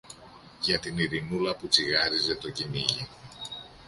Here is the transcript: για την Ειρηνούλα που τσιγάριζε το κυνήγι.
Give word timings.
για 0.61 0.79
την 0.79 0.97
Ειρηνούλα 0.97 1.55
που 1.55 1.67
τσιγάριζε 1.67 2.35
το 2.35 2.51
κυνήγι. 2.51 3.07